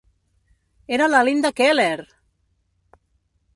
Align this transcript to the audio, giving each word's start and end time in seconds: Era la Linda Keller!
Era 0.97 1.09
la 1.11 1.21
Linda 1.27 1.53
Keller! 1.61 2.07